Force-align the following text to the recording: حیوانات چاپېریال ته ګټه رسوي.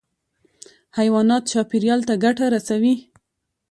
حیوانات 0.97 1.43
چاپېریال 1.51 2.01
ته 2.07 2.13
ګټه 2.23 2.45
رسوي. 2.53 2.95